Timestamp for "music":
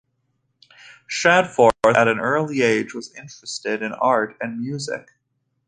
4.59-5.09